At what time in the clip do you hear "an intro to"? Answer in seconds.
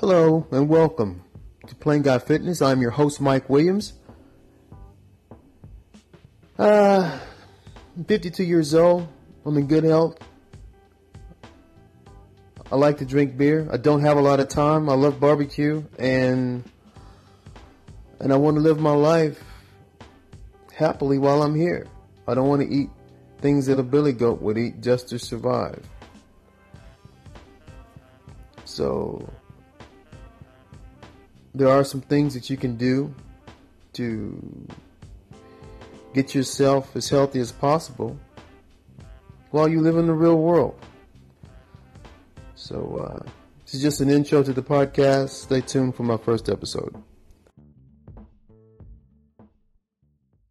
44.00-44.52